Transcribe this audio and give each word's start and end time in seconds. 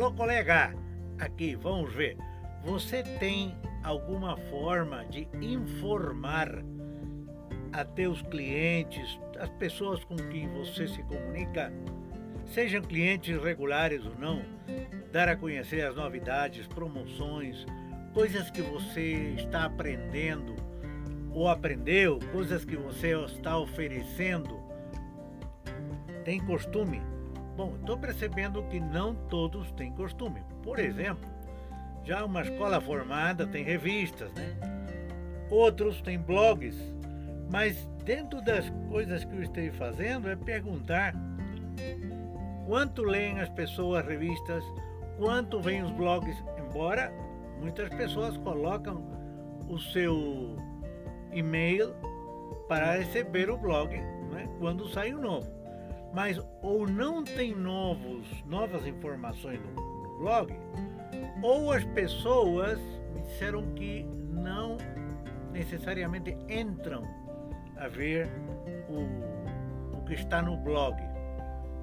Alô, 0.00 0.12
colega, 0.12 0.74
aqui, 1.18 1.54
vamos 1.54 1.92
ver. 1.92 2.16
Você 2.64 3.02
tem 3.02 3.54
alguma 3.84 4.34
forma 4.34 5.04
de 5.04 5.28
informar 5.42 6.64
a 7.70 7.84
teus 7.84 8.22
clientes, 8.22 9.20
as 9.38 9.50
pessoas 9.50 10.02
com 10.02 10.16
quem 10.16 10.48
você 10.48 10.88
se 10.88 11.02
comunica, 11.02 11.70
sejam 12.46 12.80
clientes 12.80 13.38
regulares 13.44 14.02
ou 14.06 14.14
não, 14.18 14.42
dar 15.12 15.28
a 15.28 15.36
conhecer 15.36 15.84
as 15.84 15.94
novidades, 15.94 16.66
promoções, 16.66 17.66
coisas 18.14 18.50
que 18.50 18.62
você 18.62 19.34
está 19.36 19.66
aprendendo 19.66 20.56
ou 21.30 21.46
aprendeu, 21.46 22.18
coisas 22.32 22.64
que 22.64 22.74
você 22.74 23.14
está 23.26 23.58
oferecendo. 23.58 24.58
Tem 26.24 26.40
costume? 26.40 27.02
Bom, 27.56 27.74
estou 27.78 27.98
percebendo 27.98 28.62
que 28.64 28.80
não 28.80 29.14
todos 29.14 29.70
têm 29.72 29.92
costume. 29.92 30.42
Por 30.62 30.78
exemplo, 30.78 31.28
já 32.04 32.24
uma 32.24 32.42
escola 32.42 32.80
formada 32.80 33.46
tem 33.46 33.64
revistas, 33.64 34.32
né? 34.32 34.56
Outros 35.50 36.00
têm 36.00 36.18
blogs. 36.18 36.76
Mas 37.50 37.76
dentro 38.04 38.40
das 38.42 38.70
coisas 38.88 39.24
que 39.24 39.34
eu 39.34 39.42
estou 39.42 39.72
fazendo 39.72 40.30
é 40.30 40.36
perguntar 40.36 41.14
quanto 42.66 43.02
leem 43.02 43.40
as 43.40 43.48
pessoas 43.48 44.06
revistas, 44.06 44.64
quanto 45.18 45.60
vêm 45.60 45.82
os 45.82 45.90
blogs, 45.90 46.36
embora 46.58 47.12
muitas 47.60 47.88
pessoas 47.90 48.36
colocam 48.38 49.04
o 49.68 49.78
seu 49.78 50.56
e-mail 51.32 51.94
para 52.68 52.96
receber 52.96 53.50
o 53.50 53.58
blog 53.58 53.96
né, 54.32 54.48
quando 54.58 54.88
sai 54.88 55.12
o 55.12 55.20
novo. 55.20 55.59
Mas 56.12 56.40
ou 56.62 56.86
não 56.86 57.22
tem 57.22 57.54
novos, 57.54 58.26
novas 58.46 58.86
informações 58.86 59.60
no, 59.60 60.18
blog, 60.18 60.52
ou 61.42 61.72
as 61.72 61.84
pessoas 61.84 62.78
me 63.14 63.22
disseram 63.22 63.72
que 63.74 64.02
não 64.28 64.76
necessariamente 65.52 66.36
entram 66.48 67.02
a 67.76 67.88
ver 67.88 68.28
o, 68.88 69.96
o 69.96 70.04
que 70.04 70.14
está 70.14 70.42
no 70.42 70.56
blog. 70.56 70.96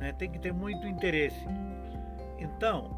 Né? 0.00 0.12
Tem 0.12 0.30
que 0.30 0.38
ter 0.38 0.52
muito 0.52 0.86
interesse. 0.86 1.46
Então, 2.38 2.90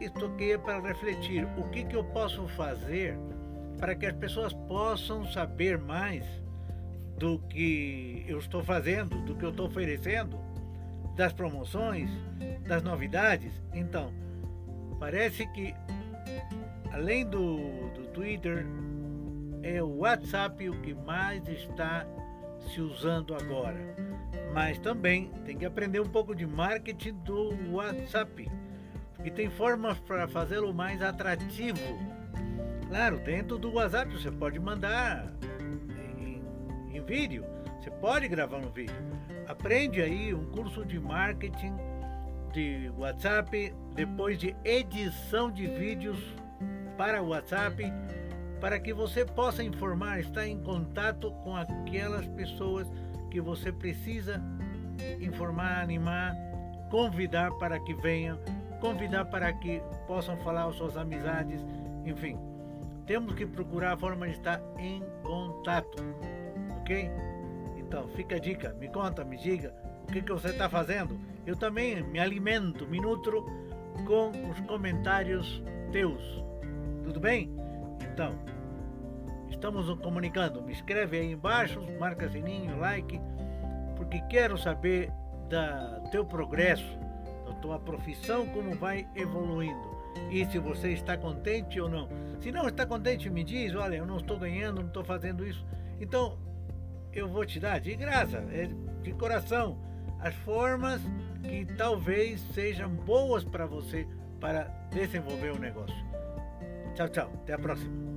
isto 0.00 0.26
aqui 0.26 0.52
é 0.52 0.58
para 0.58 0.80
refletir 0.80 1.48
o 1.58 1.68
que, 1.70 1.84
que 1.84 1.96
eu 1.96 2.04
posso 2.04 2.46
fazer 2.48 3.18
para 3.78 3.94
que 3.94 4.06
as 4.06 4.14
pessoas 4.14 4.52
possam 4.52 5.24
saber 5.26 5.78
mais 5.78 6.24
do 7.18 7.38
que 7.40 8.24
eu 8.26 8.38
estou 8.38 8.62
fazendo, 8.62 9.20
do 9.24 9.34
que 9.34 9.44
eu 9.44 9.50
estou 9.50 9.66
oferecendo, 9.66 10.38
das 11.16 11.32
promoções, 11.32 12.10
das 12.66 12.82
novidades. 12.82 13.52
Então, 13.74 14.12
Parece 14.98 15.46
que, 15.46 15.74
além 16.92 17.24
do, 17.24 17.56
do 17.94 18.08
Twitter, 18.08 18.66
é 19.62 19.82
o 19.82 19.98
WhatsApp 19.98 20.68
o 20.68 20.80
que 20.80 20.92
mais 20.92 21.46
está 21.48 22.04
se 22.58 22.80
usando 22.80 23.34
agora. 23.34 23.78
Mas 24.52 24.78
também 24.78 25.30
tem 25.44 25.56
que 25.56 25.64
aprender 25.64 26.00
um 26.00 26.08
pouco 26.08 26.34
de 26.34 26.46
marketing 26.46 27.14
do 27.18 27.72
WhatsApp, 27.72 28.50
porque 29.14 29.30
tem 29.30 29.48
formas 29.48 30.00
para 30.00 30.26
fazê-lo 30.26 30.74
mais 30.74 31.00
atrativo. 31.00 31.78
Claro, 32.88 33.18
dentro 33.18 33.58
do 33.58 33.74
WhatsApp 33.74 34.10
você 34.12 34.32
pode 34.32 34.58
mandar 34.58 35.32
em, 36.92 37.00
vídeo, 37.04 37.44
você 37.78 37.90
pode 37.90 38.28
gravar 38.28 38.58
um 38.58 38.70
vídeo. 38.70 38.94
Aprende 39.46 40.00
aí 40.00 40.34
um 40.34 40.50
curso 40.50 40.84
de 40.84 40.98
marketing 40.98 41.74
de 42.52 42.90
WhatsApp, 42.96 43.74
depois 43.94 44.38
de 44.38 44.54
edição 44.64 45.50
de 45.50 45.66
vídeos 45.66 46.18
para 46.96 47.22
WhatsApp, 47.22 47.82
para 48.60 48.78
que 48.80 48.92
você 48.92 49.24
possa 49.24 49.62
informar, 49.62 50.20
estar 50.20 50.46
em 50.46 50.60
contato 50.62 51.30
com 51.44 51.56
aquelas 51.56 52.26
pessoas 52.28 52.90
que 53.30 53.40
você 53.40 53.70
precisa 53.70 54.42
informar, 55.20 55.82
animar, 55.82 56.34
convidar 56.90 57.52
para 57.52 57.78
que 57.80 57.94
venham, 57.94 58.38
convidar 58.80 59.26
para 59.26 59.52
que 59.52 59.80
possam 60.06 60.36
falar 60.38 60.70
suas 60.72 60.96
amizades, 60.96 61.64
enfim. 62.04 62.38
Temos 63.06 63.34
que 63.34 63.46
procurar 63.46 63.94
a 63.94 63.96
forma 63.96 64.26
de 64.26 64.32
estar 64.32 64.60
em 64.78 65.02
contato, 65.22 66.02
ok? 66.88 67.10
Então, 67.76 68.08
fica 68.08 68.36
a 68.36 68.38
dica, 68.38 68.74
me 68.80 68.88
conta, 68.88 69.24
me 69.24 69.36
diga 69.36 69.74
o 70.08 70.12
que, 70.12 70.22
que 70.22 70.32
você 70.32 70.48
está 70.48 70.68
fazendo. 70.68 71.18
Eu 71.46 71.54
também 71.54 72.02
me 72.02 72.18
alimento, 72.18 72.86
me 72.86 72.98
nutro 72.98 73.44
com 74.06 74.30
os 74.50 74.58
comentários 74.60 75.62
teus. 75.92 76.42
Tudo 77.04 77.20
bem? 77.20 77.50
Então, 78.12 78.38
estamos 79.50 79.86
comunicando. 80.00 80.62
Me 80.62 80.72
escreve 80.72 81.18
aí 81.18 81.32
embaixo, 81.32 81.80
marca 81.98 82.28
sininho, 82.28 82.78
like, 82.78 83.20
porque 83.96 84.20
quero 84.30 84.56
saber 84.56 85.12
da 85.50 86.00
teu 86.10 86.24
progresso, 86.24 86.98
da 87.46 87.54
tua 87.54 87.78
profissão, 87.78 88.46
como 88.46 88.74
vai 88.74 89.06
evoluindo. 89.14 89.98
E 90.30 90.44
se 90.46 90.58
você 90.58 90.92
está 90.92 91.16
contente 91.16 91.80
ou 91.80 91.88
não. 91.88 92.08
Se 92.40 92.50
não 92.50 92.66
está 92.68 92.86
contente, 92.86 93.28
me 93.30 93.44
diz, 93.44 93.74
olha, 93.74 93.96
eu 93.96 94.06
não 94.06 94.16
estou 94.16 94.38
ganhando, 94.38 94.80
não 94.80 94.88
estou 94.88 95.04
fazendo 95.04 95.46
isso. 95.46 95.64
Então, 96.00 96.38
eu 97.18 97.28
vou 97.28 97.44
te 97.44 97.58
dar 97.60 97.78
de 97.80 97.94
graça, 97.96 98.38
é 98.50 98.68
de 99.02 99.12
coração 99.12 99.78
as 100.20 100.34
formas 100.36 101.00
que 101.42 101.64
talvez 101.76 102.40
sejam 102.52 102.90
boas 102.90 103.44
para 103.44 103.66
você 103.66 104.06
para 104.40 104.64
desenvolver 104.90 105.52
o 105.52 105.58
negócio. 105.58 105.96
Tchau, 106.94 107.08
tchau. 107.08 107.30
Até 107.42 107.52
a 107.54 107.58
próxima. 107.58 108.07